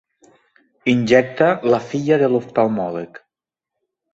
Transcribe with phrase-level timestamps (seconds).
[0.93, 3.21] Injecta la filla de l'oftalmòleg.